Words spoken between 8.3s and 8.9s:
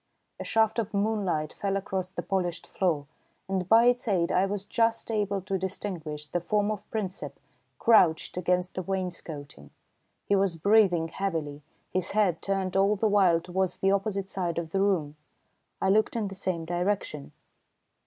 against the